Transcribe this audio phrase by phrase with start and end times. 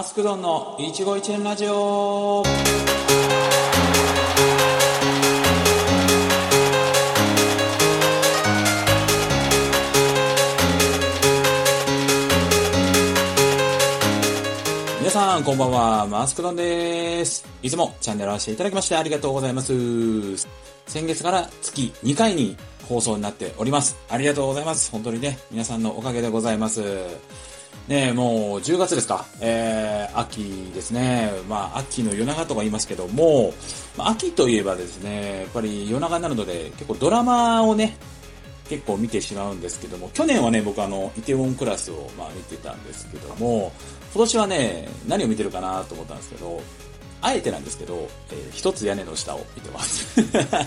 [0.00, 2.42] マスクドンの一期一会ラジオ
[15.00, 17.46] 皆さんこんばんは、マスクドンです。
[17.62, 20.34] いつもチャンネルをしていただきましてありがとうございます。
[20.86, 22.56] 先月から月2回に
[22.88, 23.98] 放送になっております。
[24.08, 24.90] ありがとうございます。
[24.90, 26.80] 本当にね、皆さんのおかげでございます。
[27.88, 29.26] ねえ、もう10月ですか。
[29.40, 31.32] えー、秋ですね。
[31.48, 33.52] まあ、秋の夜長とか言いますけども、
[33.96, 37.96] まあ、秋といえばですね、やっぱり夜長になるので、結構ドラマをね、
[38.68, 43.72] 結構見てしまうんですけども、去年はね、僕あの、イテウォンクラスをまあ見てたんですけども、
[44.14, 46.62] 今年はね、何を見てるかなと思ったんですけど、
[47.22, 50.20] あえてなんですけど、えー一つ屋根の下を見てます。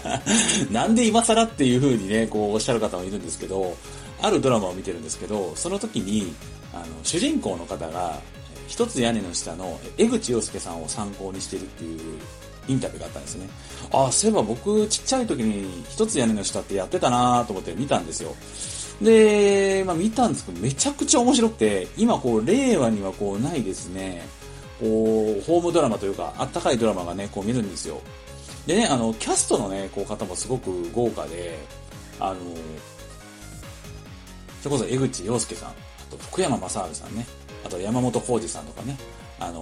[0.71, 3.75] なんで今更っていう風にね、こうおっしゃる方もいるんですけど、
[4.23, 6.33] あるドラマを見てるんですけど、その時に、
[6.73, 8.19] あの、主人公の方が、
[8.67, 11.99] 一つ屋根の下の江口洋介さんを参考にしてるっていう
[12.69, 13.49] インタビューがあったんですね。
[13.91, 18.33] ああ、そういえば僕ちっちゃい時に一つ屋根の下ってやってたなと思って見たんですよ。
[19.01, 24.25] で、まあ見たんですけど、めちゃくちゃ面白くて、今こう、令和にはこうないですね、
[24.79, 27.99] こう、ホームドラマというか、あったかいドラマがね、こう見るんですよ。
[28.65, 31.59] でね、あの、キャストのね、こう方もすごく豪華で、
[32.19, 32.37] あの、
[34.63, 35.73] それこそ江口洋介さん、あ
[36.09, 37.25] と福山雅治さんね、
[37.65, 38.95] あと山本浩二さんとかね、
[39.37, 39.61] あの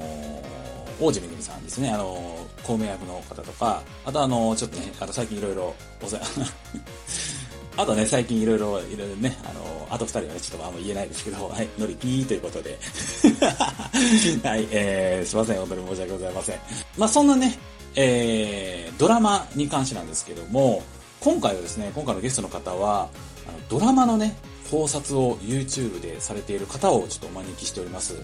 [1.00, 6.20] 王子めぐみさんですね、あの公明役の方とか、あとあのちょっとね、あと最近いろいろ、おさ
[7.78, 12.78] あとね、最近いろいろ、いろいろね、あの、あと二人はね、ちょっとあんま言えないですけど、 はい、のりぴーということで。
[14.44, 16.60] はい、えー、すいません、本当に申し訳ございません。
[16.98, 17.58] まあ、そんなね、
[17.96, 20.84] えー、ドラマに関してなんですけども、
[21.22, 23.10] 今回はですね、今回のゲストの方は、
[23.48, 24.36] あのドラマのね、
[24.72, 28.16] 考察を YouTube でされている方をちょっとお招きしております。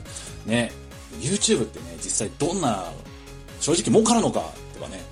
[0.45, 0.71] ね、
[1.19, 2.85] YouTube ってね、実際どんな、
[3.59, 4.41] 正直儲かるのか
[4.73, 5.03] とかね、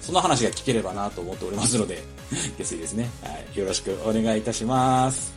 [0.00, 2.02] そんな話が聞ければなと思っておりますので、
[2.56, 3.10] ですいですね。
[3.22, 3.58] はい。
[3.58, 5.36] よろしくお願いいたします。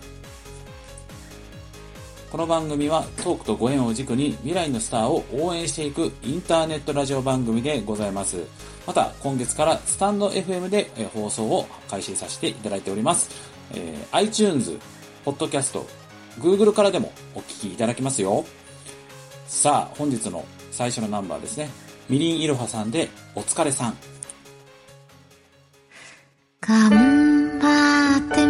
[2.31, 8.38] この番組はトークとご縁を軸に未来のスターを応援していくインターネットラジオ番組でございます。
[8.88, 13.30] また、今月からスタンド FM で放送を開始させていただいております。
[13.74, 14.80] えー iTunes、
[15.24, 15.86] ポッドキャスト、
[16.40, 18.44] Google からでもお聞きいただけますよ。
[19.48, 21.70] さあ、本日の最初のナンバーですね。
[22.09, 23.98] みりんいろはさんで、お疲れさん。
[26.62, 28.41] 頑張って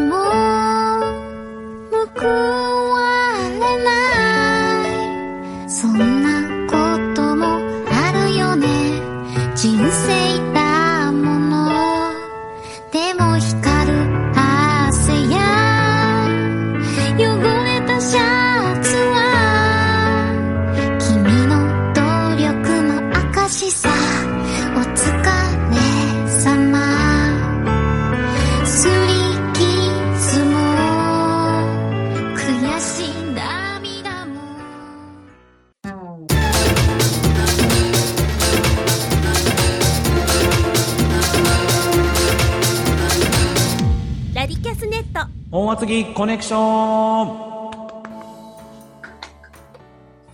[46.13, 46.61] コネクション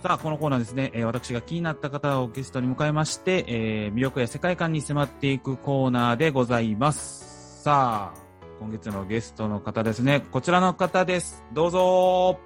[0.02, 7.62] さあ、このコーナーですね、えー私が気になった方をゲストに迎えまして、えー魅力や世界観に迫っていくコーナーでございます。
[7.62, 8.18] さあ、
[8.60, 11.44] 今月のゲストの方ですね、こちらの方です。
[11.52, 12.38] どうぞ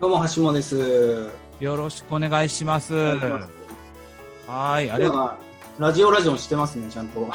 [0.00, 1.28] どうも、橋本です。
[1.60, 2.94] よろしくお願いします。
[2.94, 5.12] はい、ありがとう。
[5.12, 5.38] 今
[5.78, 7.28] ラジオラジオしてますね、ちゃんと。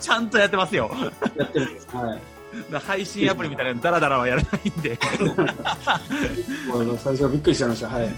[0.00, 0.90] ちゃんとやってますよ。
[1.36, 1.88] やってるんです。
[1.96, 2.18] はい。
[2.86, 4.98] 配信アプリみたいなダラダラはやらないんで。
[6.98, 7.88] 最初はびっくりしちゃいました。
[7.88, 8.10] はい。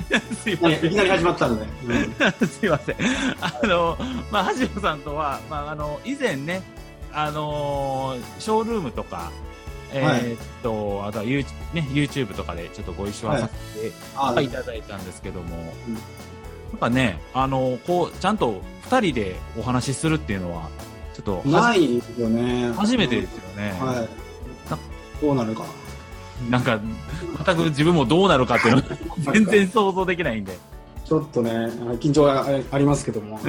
[0.43, 1.67] すいませんいきなり始まったので。
[1.87, 2.97] う んすいません。
[3.41, 3.99] あの、
[4.31, 6.63] まあ、橋本さんとは、まあ、あの、以前ね、
[7.13, 9.33] あのーショールームとか、
[9.93, 15.57] えーっと、あとは YouTube,、ね、YouTube とかでちょっとご一緒はさせてあいただいたんですけども、
[15.89, 15.95] うん
[16.71, 20.69] やっぱね、あの、こう、ちゃんと二人でお話しするっていうのは、
[21.15, 22.73] ちょっとないですよね。
[22.77, 23.71] 初めてですよね。
[23.81, 24.79] はいな。
[25.21, 25.65] どうなるか。
[26.49, 26.81] なんか、
[27.45, 28.89] 全く自分もどうなるかっていうのは
[29.35, 30.59] 全然想像できないんで。
[31.05, 31.51] ちょっとね、
[31.99, 33.35] 緊張があありますけども。
[33.35, 33.45] はい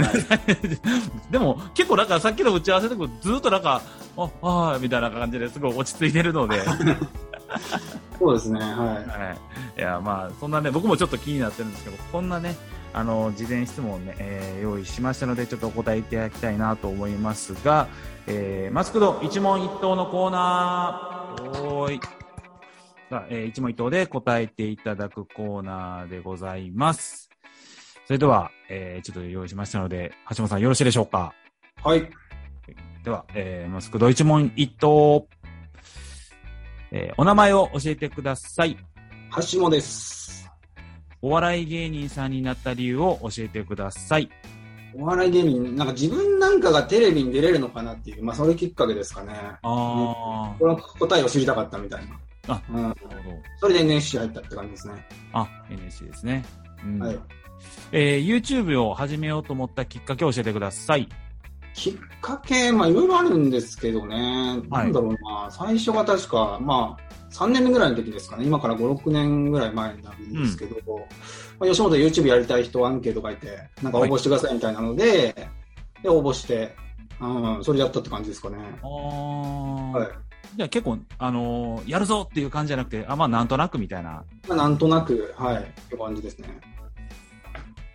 [1.32, 3.82] でも、結構なんかさっきの打ち合わせでもずっとなんか、
[4.18, 6.66] あ、あーみたいな感じですごい落ち着いてるので、は
[8.20, 8.60] そうですね。
[8.60, 9.36] は
[9.76, 9.78] い。
[9.78, 9.80] い。
[9.80, 12.56] いや、まあ、そんなね、僕もちょっと気になってるんですけど、こんなね、
[12.94, 17.88] あの、事前質問をね、えー用意しましたので、ちょっとお答えいただきたいなと思いますが、
[18.28, 22.00] えー、マスクド一問一答のコーナー、おーい。
[23.10, 27.30] さあ、えー一問一答で答えていただくコーナーでございます。
[28.06, 31.34] それでは、えー、ちょっと用意しましたので、橋本さんよろしいでしょうか？
[31.84, 32.10] はい。
[33.04, 35.28] では、えー、マスクド一問一答。
[36.92, 38.78] えー、お名前を教えてください。
[39.54, 40.21] 橋本です。
[41.22, 44.30] お笑い芸人さんになった理由を教えてください。
[44.94, 49.34] お笑い芸人、なんか自分なんかがテレビに出れるのかなっていう、まあそれきっかけですかね。
[49.62, 52.20] あこの答えを知りたかったみたいな。
[52.56, 52.76] あうん。
[52.76, 53.38] ー、なるほど。
[53.60, 55.08] それで NSC 入ったって感じですね。
[55.34, 56.44] あ、NSC ですね。
[56.84, 57.20] うんはい。
[57.92, 61.08] えー、YouTube を始めようと思ったきっかけを教えてください。
[61.74, 64.62] きっかけ、まあいろいろあるんですけどね。
[64.70, 65.50] はいなんだろうな。
[65.52, 68.46] 最初が確か、まあ3年目ぐらいの時ですかね。
[68.46, 70.76] 今から5、6年ぐらい前になるんですけど、
[71.60, 75.34] まあ、吉本 YouTube やりたい人アンケート書いて、なんか応募してくださいみたいなので、
[76.04, 76.76] で、応募して、
[77.20, 78.58] うん、それやったって感じですかね。
[78.82, 80.10] あーはい。
[80.58, 84.24] じゃあ結構、あのーやるぞっていう感じじゃなくて、あ、まあなんとなくみたいな。
[84.48, 86.50] まあ、なんとなく、はい、って感じですね。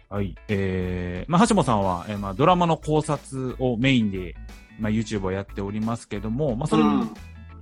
[0.08, 0.34] はい。
[0.48, 4.34] えー、まあ橋本さんは、えーまあドラマの考察をメインで、
[4.78, 7.14] まあ YouTube をやっておりますけども、まあそれに、うん。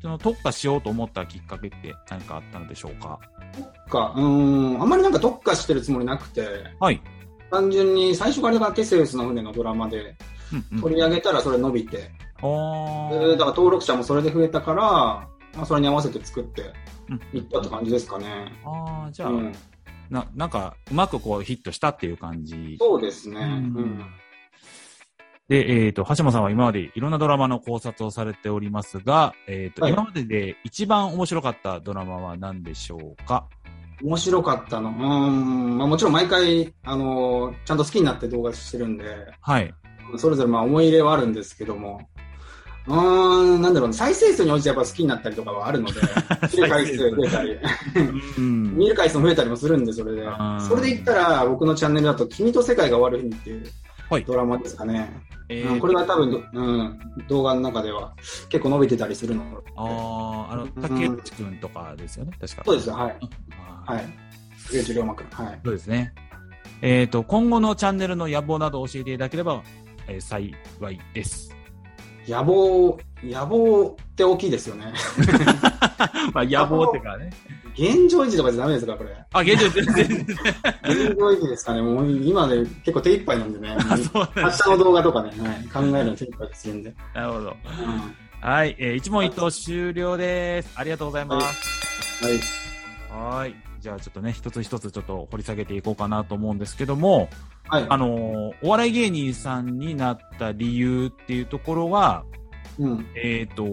[0.02, 3.18] その特化しようと思ったきっかけって何かあったのでしょうか？
[3.88, 6.46] か、うん、あんまりなんか特化してるつもりなくて、
[6.78, 7.00] はい。
[7.50, 10.14] 単純に最初からがテセウスの船のドラマで
[10.52, 10.82] うんうん。
[10.82, 12.10] 取り上げたらそれ伸びて、
[12.42, 13.18] あー。
[13.18, 15.28] でだから登録者もそれで増えたから、ま
[15.62, 16.70] あ、それに合わせて作って
[17.08, 17.38] うん。
[17.38, 18.52] いったって感じですかね。
[18.66, 19.52] あーじゃあ、うん、
[20.10, 22.76] な、なんか、うまくこうヒットしたっていう感じ。
[22.78, 23.40] そうですね。
[23.40, 24.04] うんうん
[25.46, 33.46] で、えっ、と、橋本さんは今までいろんなドラマの考察をされておりますが、えっ、と、はい今までで一番面白かったドラマは何でしょうか？
[34.02, 34.88] 面白かったの。
[34.88, 39.04] うん、まあ、もちろん毎回、あのーちゃんと好きになって動画してるんで、
[39.42, 39.74] はい。
[40.16, 42.08] それぞれまあ思い入れはあるんですけども、
[42.86, 46.00] うーん、なんだろうね、再生数に応じてやっぱ好きになったりとかはあるので、
[46.54, 47.58] 見る回数増えたり、
[48.38, 48.76] うん。
[48.76, 50.28] 見る回数も増えたりもするんで、それで。
[50.60, 53.64] それで言ったら、僕のチャンネルだと、君と世界が終わる日にっていう
[54.10, 55.10] はいドラマですかね。
[55.48, 56.98] えうんこれが多分ど、うん、
[57.28, 58.14] 動画の中では
[58.48, 59.56] 結構伸びてたりするので。
[59.76, 62.62] ああ、あの、竹内くんとかですよね、確か。
[62.64, 63.18] そうですよ、はい。
[63.86, 64.04] はい。
[64.66, 65.26] 竹内涼真君。
[65.30, 65.60] はい。
[65.64, 66.14] そうですね。
[66.82, 69.62] えっ、と、今後のチャンネルの野望などを教えていただければ、
[70.06, 70.54] えー幸
[70.90, 71.53] いです。
[72.26, 74.92] 野望、野望って大きいですよね。
[76.32, 77.30] まあ、野望ってかね。
[77.76, 79.10] 現状維持とかじゃダメですか、これ。
[79.32, 80.04] あ、現状全然。
[80.04, 81.82] 現状維持ですかね。
[81.82, 83.76] もう今で結構手一杯なんでね。
[83.90, 86.94] あ、そうなんです明日の動画とかね、はい、考えるの手一杯するんで。
[87.14, 87.48] なるほど。
[87.48, 87.54] うん
[88.40, 90.72] はい、えー一問一答終了です。
[90.76, 92.22] ありがとうございます。
[92.22, 93.38] はい。
[93.38, 93.54] はい。
[93.80, 97.30] じゃあちょっとね、一つ一つちょっと掘り下げていこうかなと思うんですけども、
[97.68, 97.86] はい。
[97.88, 102.24] あのーお笑い芸人さんになった理由っていうところは、
[102.78, 103.06] うん。
[103.14, 103.64] えっ、と、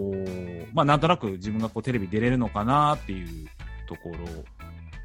[0.72, 3.48] まあなんとなく自分がこうテレビ出れるのかなっていう
[3.88, 4.16] ところ。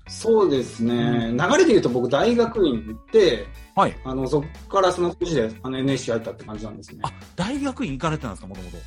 [0.10, 1.32] そうですね。
[1.32, 3.46] 流れで言うと僕大学院行って、
[3.76, 3.96] はい。
[4.04, 8.78] あの、そっからその年であの NSC 入ったって感じなんですねあ。、大学院行かれてたんですか、もともと。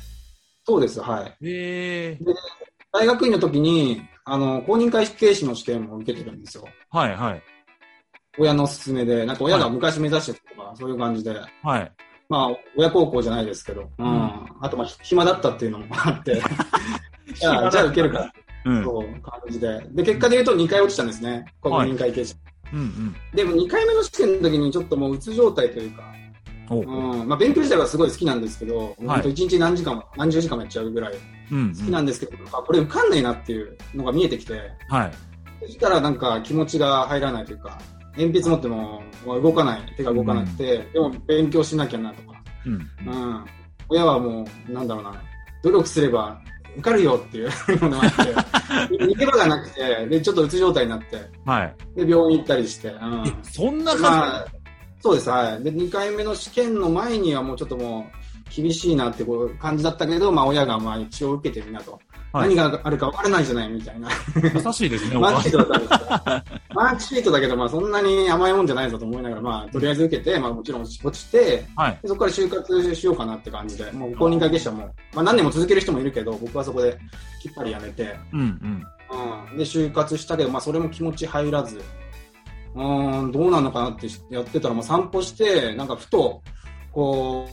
[0.65, 1.37] そうです、はい。
[1.43, 2.25] ええ
[2.93, 6.65] 大学院の時に、あの、公認会計士の試験も受けてるんですよ。
[6.89, 7.43] はいはい。
[8.37, 11.35] 親の勧めで、なんか親が昔目指してたとか、そういう感じで。
[11.63, 11.91] はい。
[12.29, 14.05] まあ、親孝行じゃないですけど、うん。
[14.05, 14.31] うん
[14.61, 16.41] あと、まあ、暇だったっていうのもあって、
[17.33, 18.31] じゃあ、じゃあ受けるか、
[18.65, 18.83] うん。
[18.83, 19.81] そう、感じで。
[19.89, 21.45] で、結果で言うと2回落ちたんですね。
[21.61, 22.35] 公認会計士。
[22.71, 23.15] うんうん。
[23.33, 26.03] でも2回目の試験の時にちょっともううつ状態というか、
[26.69, 27.27] おううん。
[27.27, 31.13] まあ、勉強自体はすごい好きなんですけど、もう本当1日何時間も、何十時間もやっちゃうぐらい
[31.51, 34.53] うん、好きなんですけど、あ、これ受かんないなっていうのが見えてきて、
[34.87, 35.11] はい。
[35.61, 37.77] そしたらなんか気持ちが入らないというか、
[38.17, 42.73] 鉛筆持っても動かない、手が動かなくて、でも勉強しなきゃなとか、うん。
[42.73, 43.45] うん。
[43.89, 45.21] 親はもう、なんだろうな、
[45.63, 46.41] 努力すれば
[46.73, 47.49] 受かるよっていう
[47.81, 48.21] のがあって、
[48.95, 51.75] 逃げ場がなくて、で、ちょっとうつ状態になって、はい。
[51.95, 53.23] で、病院行ったりして、うん。
[53.27, 54.45] え、そんな感まあ、
[54.99, 55.63] そうです、はい。
[55.63, 58.21] で、2回目の試験の前にはもうちょっともう、
[58.53, 61.99] 厳しいなってこう感じだったけど、まあ親がまあ一応受けてみなと。
[62.33, 64.09] はい何があるか分からないじゃないみたいな。
[64.09, 64.15] じ
[64.65, 66.65] 優しいですね、おマー母クシートだったんですよ。
[66.73, 71.99] マークシートだけど、まあそんなに甘いもんじゃないぞと思いながら、まあとりあえず受けて、まあもちろん落ちて、はい。
[72.01, 76.97] でそこから就活しようかなって感じで、もう公認会計士はもう、まあ何年も続ける人もいるけど、僕はそこで
[77.41, 78.83] きっぱりやめて、うんうん。
[79.51, 81.81] うん、で、就活したけど、まあそれも気持ち入らず、
[82.75, 86.41] うん、どうなのかなってやってたら、もう散歩して、なんかふと、
[86.93, 87.47] こ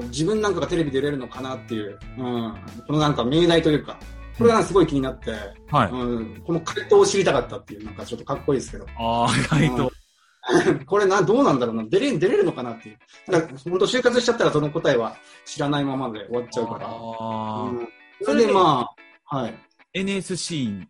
[0.00, 2.54] う、自分なんかがテレビ出れるのかなっていう、うん、
[2.86, 3.98] このなんか命題というか、
[4.38, 5.32] これがすごい気になって、
[5.70, 5.90] はい。
[5.90, 9.90] うん、この回答を知りたかったっていう、なんかちょっとかっこいいですけど、ああ、回答。
[10.86, 12.98] これな、どうなんだろうな、出れ出れるのかなっていう。
[13.32, 16.86] だから、本当就活しちゃったらその答えは知らないままで終わっちゃうから。
[16.86, 17.88] あーうん、
[18.22, 18.88] それでま
[19.28, 19.54] あ、はい。
[19.94, 20.86] NSC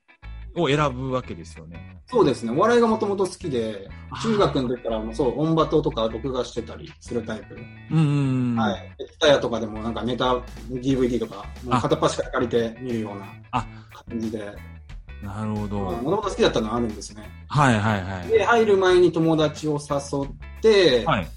[0.57, 1.99] を選ぶわけですよね。
[2.07, 2.53] そうですね。
[2.53, 3.89] お笑いがもともと好きで、
[4.23, 7.57] 中学の時からもそう、音バトとか録画してたりするタイプ。
[7.91, 8.57] うんうんうん。
[8.59, 8.97] はい。
[8.99, 10.37] ツタヤとかでもなんかネタ、
[10.71, 13.67] DVD とか、もうあ片っ端から借りて見るようなあ
[14.09, 14.53] 感じで、
[15.23, 15.79] なるほど。
[15.79, 17.29] もともと好きだったのはあるんですね。
[17.49, 18.29] はいはいはい。
[18.29, 21.29] で、入る前に友達を誘って、はい。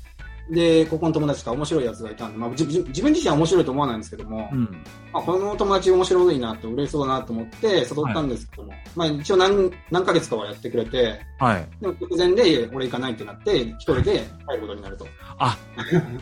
[0.49, 4.83] で、ここの友達が面白いやつがいたんで、まあ、自自自分自身は面白いと思わないんですけども、うん。
[5.13, 11.67] まあ、この友達面白いなと嬉しそうだなと思って誘ったんですけども、まあ一応何何ヶ月かはやってくれて、はい。
[11.81, 15.07] でも直前で俺行かないってなって、一人で入ることになると。
[15.37, 15.57] あ、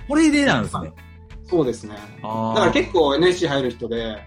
[0.08, 0.92] これでなんですね。
[1.50, 1.96] そうですね。
[2.22, 4.18] だから結構 NSC 入る人で、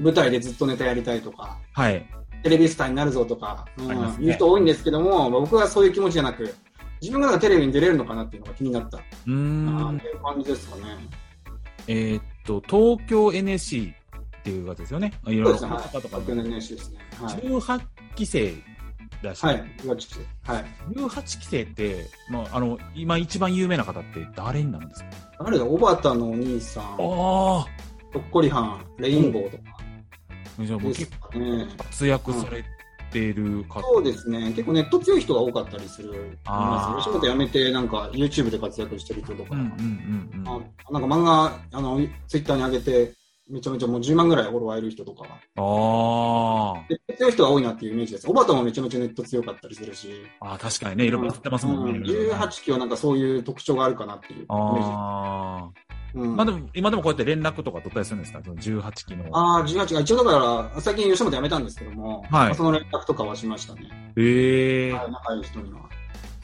[0.00, 2.06] 舞台でずっとネタやりたいとか、はい。
[2.42, 6.54] テレビスターになるぞとか、うんねいう人多いんですけども、まあ僕はそういう気持ちじゃなく、
[7.02, 8.98] 自分がなんかテレビに出れるのかなっていうのが気になった。
[8.98, 10.82] うーんっていう感じですかね。
[11.88, 13.92] えーっと、東京 NSC
[14.38, 15.12] っていう方ですよね。
[15.26, 15.66] いろいろね。
[15.66, 16.00] はい。
[16.12, 16.98] 僕の NSC ですね。
[17.20, 17.34] はい。
[17.34, 17.80] 18
[18.14, 18.54] 期生
[19.20, 19.64] だし、はい。
[19.84, 20.06] 岩木
[20.44, 20.64] はい。
[20.94, 25.10] 18期生って、まあ、あの、今一番有名な方って誰になるんですか？
[25.44, 27.66] 誰だ、小畑のお兄さん、あと
[28.20, 29.62] っこりはん、レインボーとか
[30.60, 30.64] あ。
[30.64, 31.10] じゃあもう結。
[31.18, 31.30] 構
[31.78, 32.64] 活躍され
[33.12, 33.80] てる方。
[33.82, 34.52] そうですね。
[34.52, 36.38] 結構ネット強い人が多かったりする。
[36.44, 39.66] あー吉本辞めて、なんか YouTube で活躍してる人とか、うんうん
[40.34, 40.48] うんうん。
[40.48, 43.12] あなんか漫画、あの、ツイッターに上げて、
[43.50, 45.26] めちゃめちゃもう10万ぐらいフォロワーいる人とか、
[45.56, 46.86] あ
[47.18, 48.26] 強い人が多いなっていうイメージです。
[48.26, 50.08] 小畑もめちゃめちゃネット強かったりするし、
[50.40, 50.56] あ。
[50.58, 51.98] 確かにね、いろいろやってますもんね。
[51.98, 55.91] うん18期はなんかそういう特徴があるかなっていうイメージ。
[56.14, 58.40] うんまあでも、今でもこうやって連絡とか取ったりするんですか？
[58.44, 59.24] その18期の。
[59.36, 64.12] ああ、18が一応だから、最近吉本辞めたんですけども、はいまあその連絡とかはしましたね。
[64.16, 65.80] ええはい、仲いい人には。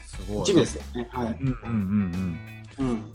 [0.05, 0.41] すごい。
[0.43, 1.09] 一部ですよね。
[1.11, 1.37] はい。
[1.41, 2.89] うんうんうんうん。
[2.89, 3.13] うん。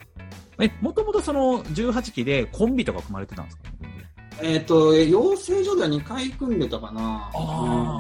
[0.61, 3.63] え、もともとその18期でコンビとか組まれてたんですか？
[4.43, 7.31] えっ、と、養成所では2回組んでたかな。
[7.35, 7.99] あ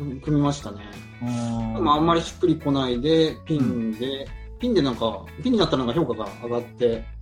[0.00, 0.78] うん組みましたね。
[1.22, 4.26] あでもあんまりしっくりこないで、ピンで、
[4.58, 7.04] ピンでなんか、ピンになったらなんか評価が上がって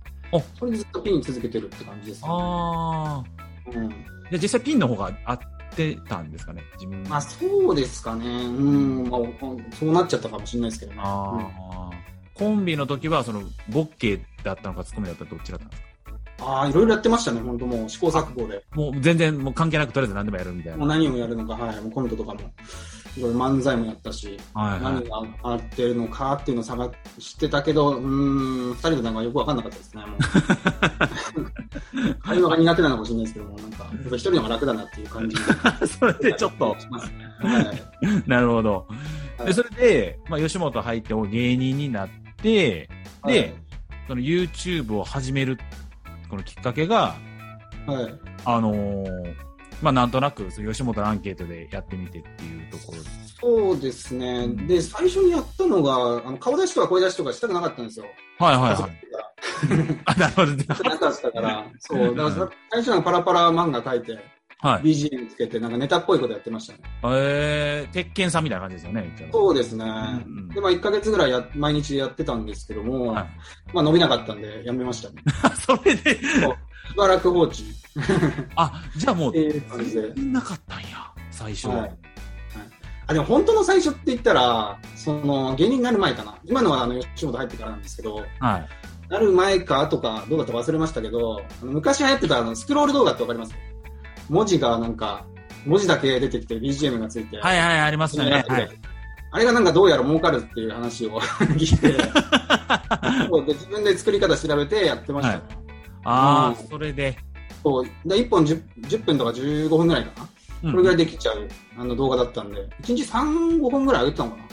[0.57, 2.27] それでずっとピン続けてるって感じですね。
[2.29, 3.23] ああ。
[3.75, 3.93] うん。
[4.41, 5.39] 実際ピンの方が合っ
[5.75, 8.25] てたんですかね自分まあそうですかね。
[8.27, 9.09] うん。
[9.09, 9.21] まあ、
[9.73, 10.99] そうなっちゃったかもしれないですけどね。
[11.03, 11.49] あ
[11.89, 11.89] あ、
[12.33, 15.87] コンビの時は、その、ボッケだったのかツッコミだったのかどっちだったんですか？
[16.39, 18.63] ああ、いろいろやってましたね、本当もう試行錯誤で。
[18.73, 20.77] もう全然もう関係なくとりあえず何でもやるみたいな。
[20.77, 21.81] もう何をやるのか、はい。
[21.81, 22.39] もうコントとかも、
[23.17, 25.09] いろいろ漫才もやったし、はいはい何。
[25.09, 30.19] が合ってるのかっていうのを探してたけど、うーん、二人でなんかよくわかんなかったですね、もう。
[32.21, 35.35] 会話が苦手なのかもしれないですけども、なんか、やっぱ一人の方が楽だなっていう感じ。
[35.99, 36.69] それでちょっと。
[36.69, 36.75] は
[37.61, 38.29] い。
[38.29, 38.87] なるほど。
[39.37, 42.09] で、はいそれで、まあ、吉本入って芸人になっ
[42.41, 42.89] て、
[43.25, 43.53] で、
[44.07, 45.57] その YouTube を始める、
[46.31, 47.15] このきっかけが、
[47.85, 48.19] はい、はい。
[48.45, 52.99] あのーまあ、なんとなく、その吉本のアンケートでやってみてっていうところ。
[53.41, 54.47] そうですね。
[54.67, 58.05] で、最初にやったのが、あの顔出しとか声出しとかしたくなかったんですよ。
[58.37, 58.91] はいはいはい。
[60.05, 60.55] あ、 なるほど。
[60.55, 62.15] が なかったから、そう。
[62.15, 64.19] だからさ最初はパラパラ漫画書いて、
[64.61, 64.83] はい。
[64.83, 66.79] BGM つけて、なんかネタっぽいことやってましたね。
[67.03, 69.85] えー、鉄拳さんみたいな感じですよね、そうですね。
[69.85, 73.25] うんうんで、まあ1ヶ月ぐらいや、毎日やってたんですけども、はい
[73.73, 75.23] まあ伸びなかったんで、やめましたね。
[75.57, 76.19] それで、し
[76.95, 77.65] ばらく放置っ
[78.55, 80.13] あ、じゃあもうて、いう感じで。
[80.15, 80.87] なかったんや、
[81.31, 81.73] 最初は。
[81.75, 81.81] はい。
[81.81, 81.97] はい
[83.07, 86.35] あ、でも本当の最初って言ったら、その、芸人になる前かな。
[86.45, 88.67] 今のはあの、吉本入ってからなんですけど、はい。
[89.09, 93.53] なる前か後か、どうだったか忘れましたけど、昔流行ってたあのスクロール動画ってわかります？
[94.31, 95.25] 文字がなんか、
[95.65, 97.37] 文字だけ出てきて BGM がついて。
[97.39, 98.43] はいはい、ありますよね。
[98.47, 98.69] はい。
[99.33, 101.19] あれがなんかどうやら儲かるっていう話を
[101.57, 101.97] 聞いて、
[103.53, 105.43] 自分で作り方調べてやってましたね。
[106.05, 107.17] ああう、んそれで。
[107.63, 110.23] そうで1本 10, 10分とか15分ぐらいかな。
[110.23, 114.43] うんこれぐらいできちゃうあの動画だったんで、1日3、5本ぐらい上げてたのかな。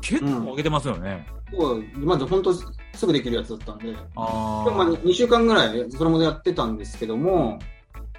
[0.00, 1.26] 結構上げてますよね。
[1.56, 4.90] そうまず本当すぐできるやつだったんで、であもまああ。
[4.90, 7.58] 2週間ぐらいそれもやってたんですけども、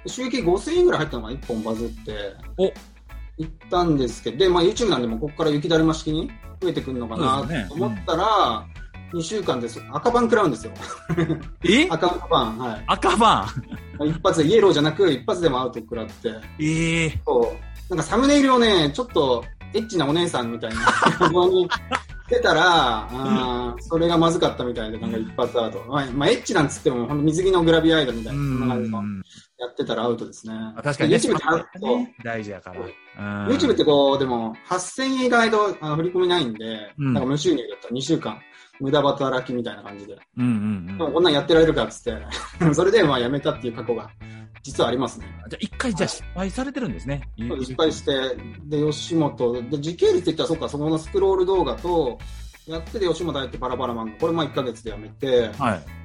[0.06, 2.72] 収益5000円ぐらい入ったのが1本バズって、お
[3.38, 6.30] 行ったんですけど、で、まあ YouTube なんでもここから雪だるま式に
[6.60, 8.66] 増えてくるのかなと思ったら、
[9.12, 10.72] 2週間です赤番食らうんですよ。
[11.64, 11.88] え？
[11.90, 12.84] 赤番、はい。
[12.86, 13.46] 赤番？
[14.06, 17.56] 一発で、イエローじゃなく一発でもアウト食らって、ええそ
[17.90, 17.94] う。
[17.94, 20.76] なんかサムネイルをね、ちょっとエッチなお姉さんみたいな
[21.18, 21.68] 画像にし
[22.28, 22.62] てたら、
[23.10, 25.84] あーそれがまずかったみたいで、なんか一発アウト。
[25.88, 29.22] まあ、まあ、エッチなんつっても、ほんと水着のグラビアアイドルみたういな、そんな感じのん。
[29.60, 30.54] やってたらアウトですね。
[30.76, 31.16] あ確かにね。
[31.16, 32.80] YouTube ってね大事やから。
[32.80, 38.40] うん YouTube ってこう、でも、8000円以外とあの振り込みないんで、うんなんか無収入だったら2週間、
[38.80, 40.18] 無駄働きみたいな感じで。
[40.38, 40.98] うんうんうん。
[40.98, 42.16] でもこんなんやってられるかっつって、
[42.72, 44.10] それでまあやめたっていう過去が
[44.62, 45.26] 実はありますね。
[45.48, 47.28] じゃあ一回じゃあ失敗されてるんですね。
[47.36, 48.12] 失敗して、
[48.64, 52.18] で、吉本、で、時系列って言ったらそっか、そこのスクロール動画と、
[52.66, 55.99] やってで吉本入ってパラパラ漫画、これまあ1ヶ月でやめて、はい。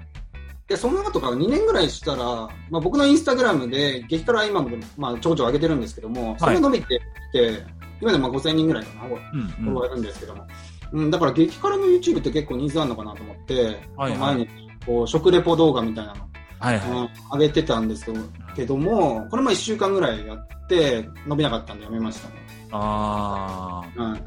[0.67, 2.23] で、その後から2年ぐらいしたら、
[2.69, 7.65] まあ僕のインスタグラムで、激辛今も、まあちょこちょこ上げてるんですけども、それが伸びてきて、
[8.01, 10.47] 今でもまあ5000人ぐらいかな、フうんォロワーいるんですけども。
[10.91, 13.53] うん、だから激辛の YouTube って結構ニーズあるのかなと思って、
[13.95, 14.49] はいはい毎日
[14.85, 16.21] こう食レポ動画みたいなの、
[16.59, 16.89] はいはい。
[16.89, 18.21] うん、上げてたんですけど
[18.55, 22.35] けども、これも1週間ぐらいやって、伸びなかったんでやめましたね。
[22.71, 24.17] あうん、あ。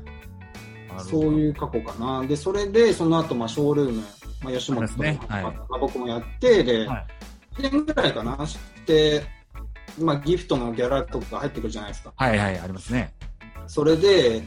[1.00, 2.26] そういう過去かな。
[2.26, 4.02] で、それで、その後、まあ、ショールーム、
[4.42, 7.06] まあ、吉本とねはいまあ、僕もやって、で、はい
[7.58, 9.22] 1年ぐらいかな、して、
[9.98, 12.12] まあ、ギフトのギャラとか入ってくるじゃないですか。
[12.16, 13.12] はいはい、ありますね。
[13.66, 14.42] それで、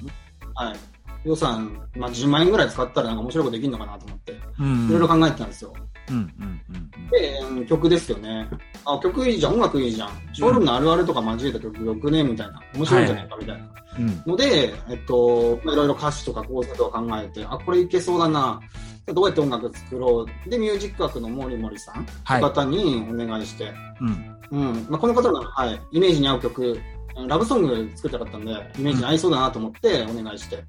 [0.55, 4.87] はい、予算、まあ、10万円ぐらい使ったらなんか面白いことできるのかなと思って、うん。
[4.87, 5.73] いろいろ考えてたんですよ。
[6.09, 8.47] うんうんうんで、うん曲ですよね。
[8.85, 10.09] あ、曲いいじゃん、音楽いいじゃん。
[10.33, 12.61] ショールームのあるあるとか交えた曲よくね、みたいな。
[12.73, 13.69] 面白いんじゃないか、みたいな。
[13.99, 14.07] うん。
[14.07, 14.23] うん。
[14.25, 18.59] ので、えっと、まあいろいろ歌詞とか構成とか考えて、あ、これいけそうだな。
[19.07, 20.49] どうやって音楽作ろう。
[20.49, 24.37] で、ミュージック学の森森さん、はい方にお願いして、うん。
[24.51, 24.85] うん。
[24.89, 26.79] まあ、この方が、はい、イメージに合う曲、
[27.27, 30.63] ラブソング作りたかったんで、イメージに合いそうだなと思ってお願いして、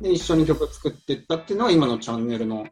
[0.00, 2.66] で、一緒に曲作っていったっていうのが今のチャンネルの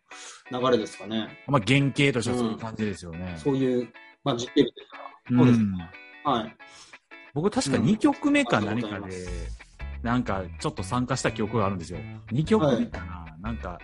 [0.50, 1.29] 流れですかね。
[1.47, 3.35] まあ、原型としてはそういう感じですよね。
[3.37, 3.88] そういう、
[4.25, 4.99] まあ、実験ですか
[5.31, 5.91] そうですね。
[6.25, 6.57] はい。
[7.35, 9.27] 僕確か2曲目かうん何かで
[10.03, 11.99] なんかちょっと参加した記憶があるんですよ。
[12.33, 13.79] 2曲目かな、なんか、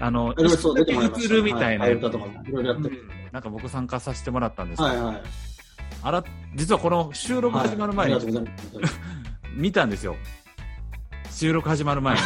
[0.00, 0.34] あの。
[0.38, 1.86] 映るみたいな。
[3.32, 5.22] なんか僕参加させてもらったんですけど、はいはい。
[6.02, 8.24] あら、実はこの収録始まる前にはい。
[9.54, 10.16] 見たんですよ。
[11.30, 12.22] 収録始まる前に。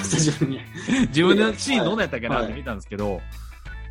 [1.08, 3.20] 自分のシーンどんなやったっけなって見たんですけど、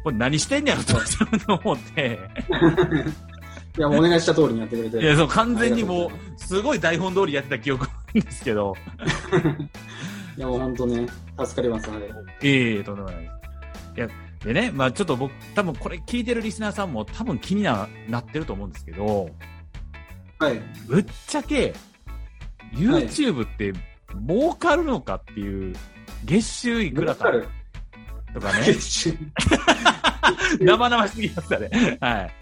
[0.04, 2.20] これ何してんねやろと思って、
[3.78, 5.00] いや、もうお願いした通りにやってくれて。
[5.00, 6.10] いや、そう、完全にもう、
[6.40, 8.76] すごい台本通りやってた記憶なんですけど、
[10.38, 11.08] いや、もう本当ね、
[11.40, 12.10] 助かります、あれ。
[12.42, 13.43] ええとんでもないです。
[13.96, 14.08] いや、
[14.44, 19.30] でね、まあちょっと僕、多分これ聞いてるリスナーさんも多分気にななってると思うんですけど、
[20.40, 20.60] はい。
[20.88, 21.74] ぶっちゃけ、
[22.74, 23.74] YouTube って
[24.28, 25.76] 儲かるのかっていう、
[26.26, 27.48] 月収いくらかる
[28.34, 29.18] とかね、 月収。
[30.60, 31.98] 生々しすぎますよね。
[32.02, 32.34] はい。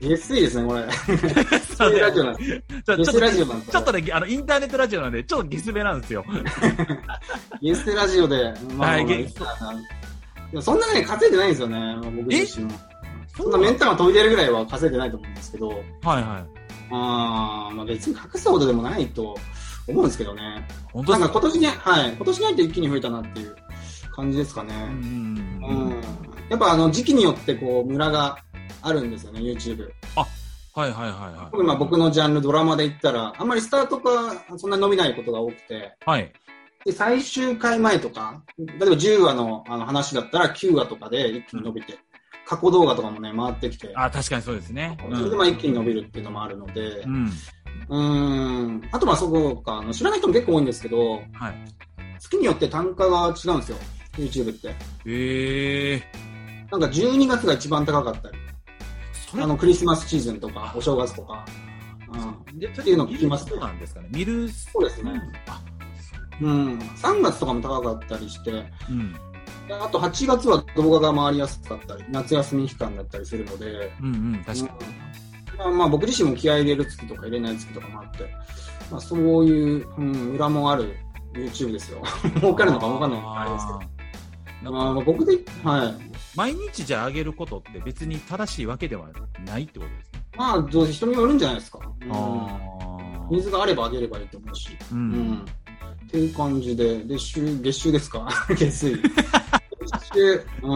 [0.00, 0.84] 月水ですね、これ。
[1.76, 2.82] そういうラジオなんです。
[2.84, 6.24] ちょちょっと月水ラジオなんですちょっとね、あの、インターネットラジオなんで、ちょっとゲスベなんですよ。
[7.60, 9.06] 月水ラジオで、まあ、はい
[10.50, 12.72] でもそんなね、稼いでないんですよね、僕自身も。
[13.36, 16.46] そんなメンタル飛び出るぐらいは稼いでないと思うんですけど、はいは
[16.90, 19.36] あーまあ別に隠すほどでもないと
[19.86, 20.66] 思うんですけどね。
[20.68, 20.92] い。
[20.92, 23.56] 本当なんか今年ね、はい、今年に入って一気に増えたなっていう
[24.14, 24.74] 感じですかね。
[24.74, 26.02] うんうんううんん。
[26.48, 28.38] やっぱあの時期によってこう、ムラが
[28.82, 29.90] あるんですよね、YouTube。
[30.74, 36.10] はいはいはいは特にまあ僕のジャンル、ドラマで言ったら、あんまりスタートがそんな伸びないことが多くて、い。
[36.10, 36.32] はい。
[36.88, 41.98] で最終回前とか、例えば10話のあの話だったら9話とかで一気に伸びて、
[42.46, 44.96] 過去動画とかもね、回ってきて、あ、確かにそうですね。
[44.98, 47.30] それでまあ一気に伸びるっていうのもあるのでう、ん。
[47.90, 51.54] うーん、あとまあそこか、あの知らない人も結構多いんですけど、はい。
[52.18, 53.76] 月によって単価が違うんですよ、
[54.16, 54.74] YouTube って。
[55.04, 56.02] ええ
[56.70, 58.38] なんか12月が一番高かったり、
[59.42, 61.44] あのクリスマスシーズンとか、お正月とか、
[62.48, 64.08] うん、でっていうのを聞きますねそうなんですかね。
[64.10, 64.48] 見る。
[64.48, 65.20] そうですね。
[65.48, 65.60] あ、
[66.40, 68.50] うん、3月とかも高かったりして、
[68.90, 69.12] うん。
[69.66, 74.92] であと8月は動画が回りやすかったり、夏休み期間だったりするので、うんうん、確かに。
[74.92, 75.08] うん
[75.58, 78.28] まあ、まあ僕自身も気合い入れる月とか入れない月とかもあって、
[78.90, 80.94] まあ、そういう、うん、裏もある
[81.34, 82.02] YouTube ですよ。
[82.38, 83.78] 儲かるのか儲かんないのかあれですけど。
[84.70, 84.72] ど。
[84.72, 85.94] まあ、まあ僕で、はい。
[86.36, 89.08] 毎日じゃあ上げることって別に正しいわけでは
[89.44, 90.22] ないってことですね。
[90.36, 91.80] まあ、どうせ人によるんじゃないですか。
[92.02, 94.70] うん、あ水があればあげればいいと思うし。
[94.92, 94.94] う。
[94.94, 95.46] うんん。
[96.08, 98.26] っていう感じで、で、週、月収ですか？
[98.48, 98.96] 月水。
[98.96, 99.02] 月
[100.14, 100.66] 収、う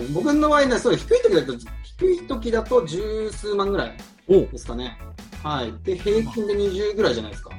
[0.00, 0.12] ん。
[0.12, 1.54] 僕の場合ね、そう、低い時だと、
[1.98, 3.96] 低い時だと十数万ぐらい
[4.28, 4.98] おですかね。
[5.42, 5.72] はい。
[5.82, 7.50] で、平均で20ぐらいじゃないですか。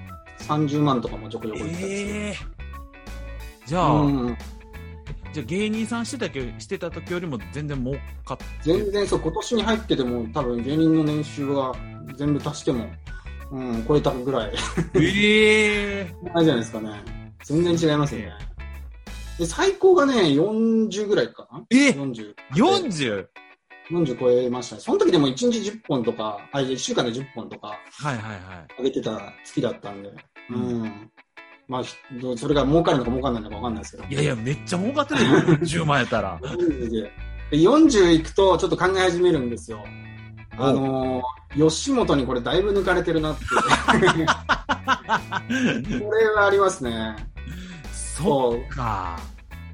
[0.48, 1.86] 30万とかもちょこちょこいったり。
[1.86, 2.38] ええ
[3.66, 4.38] じゃあ、うん。
[5.34, 11.74] じゃあ芸人さんしてたけしてた時よりも全然儲かって全然そう、今年に入ってても、多分芸人の年収が
[12.16, 12.88] 全部足しても、
[13.52, 14.52] うん、超えたぐらい。
[14.96, 17.04] ええないじゃないですかね。
[17.44, 18.34] 全然違いますよね。
[19.38, 22.34] で、最高がね、40ぐらいかなえ ?40。
[22.54, 23.28] 40!
[23.90, 24.82] 40超えましたね。
[24.82, 28.84] その時でも1日10本とか、あ、1週間で10本とかはいはいはい。
[28.84, 30.10] 上げてた月だったんで。
[30.10, 30.14] う
[30.54, 31.12] うんん。
[31.68, 31.96] まあ、ひ
[32.38, 34.10] それが儲かるのか儲かんないのか分かんないですけど。
[34.10, 35.30] いやいや、めっちゃ儲かってるよ。
[35.58, 36.40] 10万やったら。
[36.40, 37.12] 40 で
[37.52, 39.84] で40いくとちょっと考え始めるんですよ。
[40.63, 43.45] あのー、吉本にこれだいぶ抜かれてるなって。
[43.52, 43.56] こ
[46.12, 47.15] れはありますね。
[47.91, 49.19] そうか。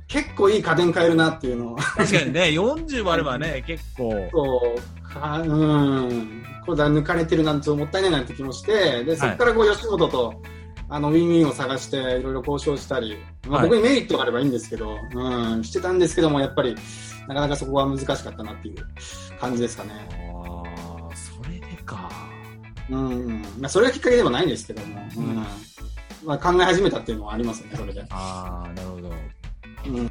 [0.08, 1.76] 結構いい家電買えるなっていうのを。
[1.76, 4.30] 確かにね、40もあればね、結構。
[4.32, 6.44] そう、かうん。
[6.66, 10.42] これだ抜かれてるなんてもったいないなって気もして、で、そこからこう吉本と、
[10.90, 16.74] あの、ウィンウィンを探して、いろいろ交渉したり、まあ、はい僕にメリットがあればいいんですけど、うん、してたんですけども、やっぱり、
[17.28, 18.76] なかなかそこは難しかったなっていう
[19.40, 20.27] 感じですかね。
[21.88, 22.12] か。
[22.90, 23.42] うん。
[23.60, 25.36] まあ、それがきっかけでもないんですけども、うん。
[26.24, 28.06] まあ、考え始めたっていうのはありますね、それで。
[28.10, 29.12] ああ、なるほど。
[29.88, 30.10] うん。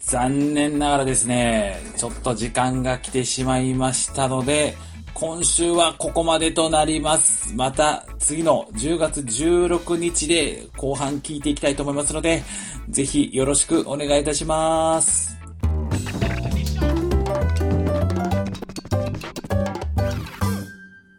[0.00, 4.76] 残念ながらですね、ちょっと時間が来てしまいましたので、
[5.14, 7.54] 今週はここまでとなります。
[7.54, 12.42] また次の10月16日で後半聞いていきたいと思いますので、
[12.90, 15.33] ぜひよろしくお願いいたします。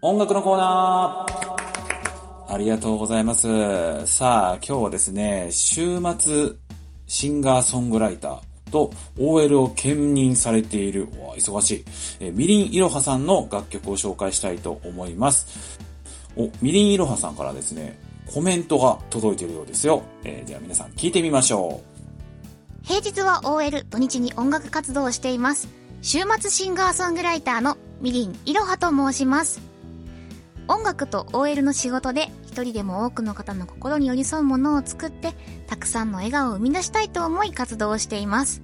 [0.07, 4.05] 音楽のコーナーありがとうございます。
[4.05, 6.51] さあ、今日はですね、週末
[7.07, 11.85] シンガーソングライターと OL を兼任されている、忙しい、
[12.19, 15.79] えみりんいろはさんの楽曲を紹介したいと思います。
[16.37, 17.99] お、みりんいろはさんからですね、
[18.31, 20.03] コメントが届いているようですよ。
[20.23, 21.81] えーでは皆さん聞いてみましょ
[22.83, 25.67] う平日は OL、土日に音楽活動をしています。
[26.03, 29.74] 週末シンガーソングライターのみりんいろはと申します。
[30.67, 35.33] 音楽と OL の仕事で一人でも多くの方の心に寄り添うものを作って、
[35.67, 38.61] たくさんの笑顔を生み出したいと思い活動をしています。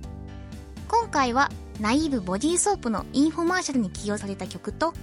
[0.88, 4.94] 今回はナイーブボディーソープのインフォマーシャルに起用された曲と、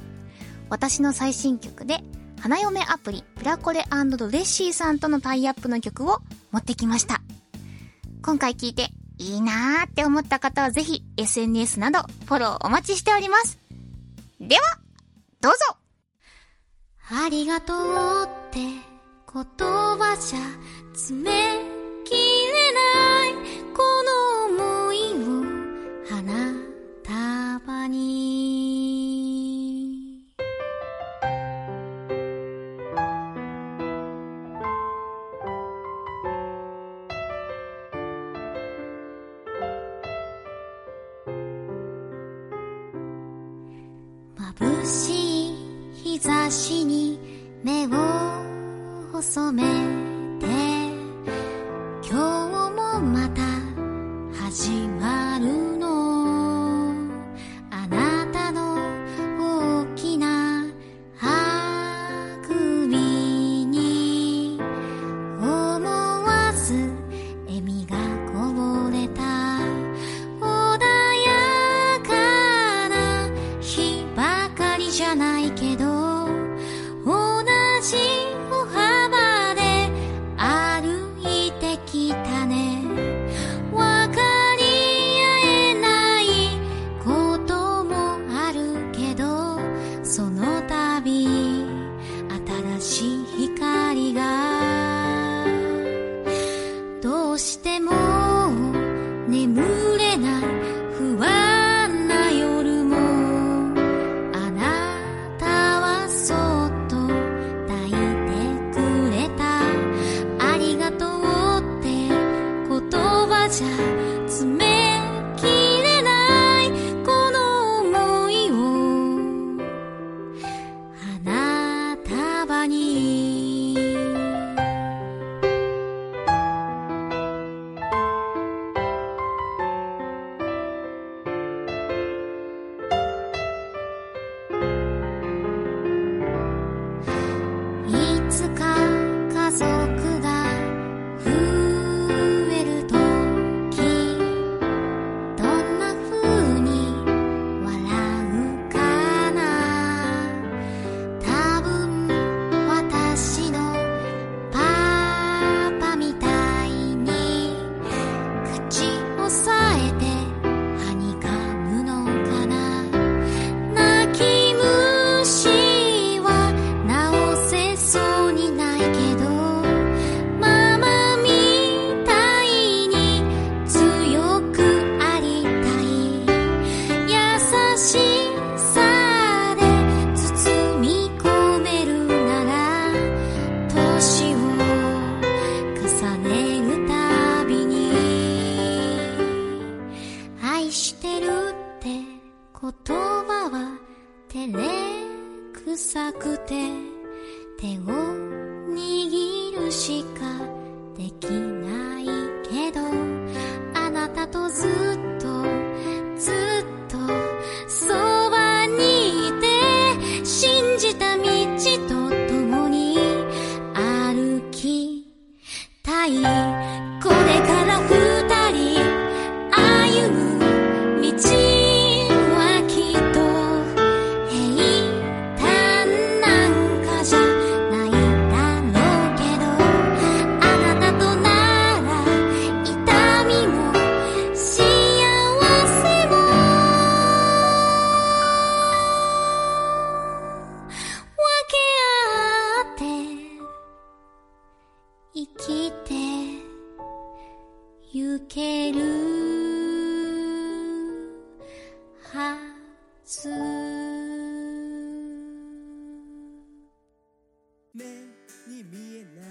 [0.69, 2.03] 私の最新曲で
[2.41, 7.21] 花嫁アプリプラコレドレッシーさんとのタイアップの曲を持ってきました。
[8.23, 13.59] 今回聞いていいなーって思った方はぜひ SNS などフォローお待ちしております。
[14.41, 14.63] では、
[15.41, 15.59] どうぞ
[17.11, 18.83] ありがとうって言
[19.33, 20.41] 葉じゃ
[20.93, 21.31] 詰め
[22.05, 23.33] きれない。
[23.75, 24.38] この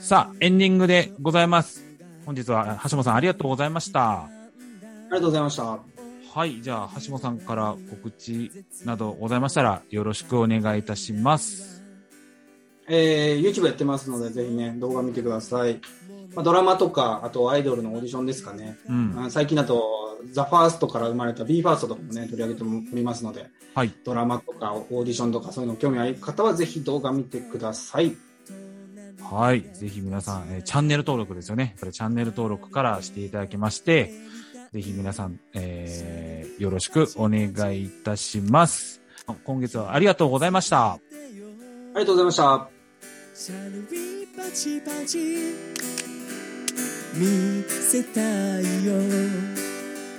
[0.07, 1.83] さあ、エンディングでございます。
[2.25, 4.21] 本日は橋本さんありがとうございました。
[4.21, 4.29] あ
[5.07, 5.79] りがとうございました。
[6.33, 8.49] はい、じゃあ橋本さんから告知
[8.85, 11.83] などございましたらよろしくお願いいたします。
[12.87, 15.81] えー、YouTube やってますので、ぜひね、動画見てください。
[16.33, 18.77] まあ、ドラマとか、あとアイドルのオーディションですかね。
[18.87, 19.13] うん。
[19.25, 19.83] あ最近だと、
[20.31, 23.93] ザ・ファーストから生まれた BE:FIRST とかもね、取り上げておりますので、はい。
[24.05, 28.15] ドラマとかオーディションとかそういうの興味ある方は、ぜひ動画見てください。
[29.31, 29.61] はい。
[29.73, 31.75] ぜひ皆さん、えーチャンネル登録ですよね。
[31.79, 34.13] これチャンネル登録からしていただきまして、
[34.73, 39.01] ぜひ皆さん、えーよろしくお願いいたします。
[39.43, 40.93] 今月はありがとうございました。
[40.93, 40.99] あ
[41.95, 42.69] りがとうございました。
[47.13, 48.21] 見せた
[48.59, 48.93] いよ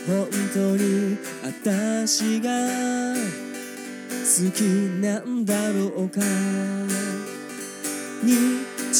[0.06, 2.50] 本当に私が
[4.24, 4.62] 好き
[5.00, 6.20] なんだろうか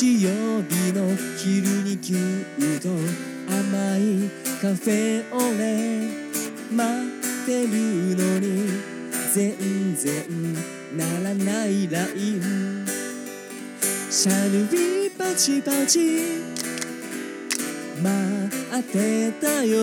[0.01, 0.31] 日曜
[0.63, 4.31] 日の昼にぎゅっと甘い
[4.63, 6.07] カフェオレ
[6.71, 6.87] 待
[7.43, 7.69] ってる
[8.17, 8.71] のに
[9.35, 10.55] 全然
[10.97, 12.87] ならないライン。
[14.09, 15.99] シャルビパチパチ。
[18.01, 19.81] 待ってたよ。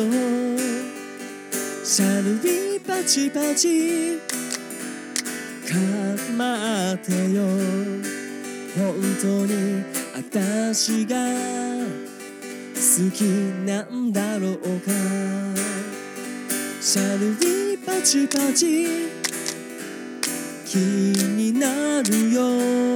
[1.83, 4.17] シャルビパチパチ。
[5.67, 8.15] 構ってよ。
[8.77, 11.17] 本当に私が
[12.73, 13.23] 好き
[13.65, 14.91] なんだろうか？
[16.79, 18.87] シャルビパチパチ。
[20.65, 22.95] 気になるよ。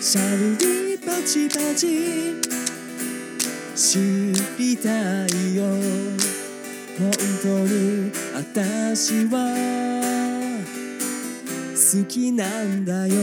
[0.00, 2.34] シャルビパチパチ。
[3.76, 4.00] 知
[4.58, 4.88] りた
[5.26, 5.62] いよ。
[6.98, 9.36] 本当に私は
[11.76, 13.14] 好きなんだよ。